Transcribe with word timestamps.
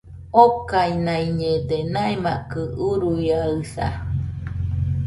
okainaiñede, 0.43 1.77
naimakɨ 1.93 2.61
uruiaɨsa 2.87 3.87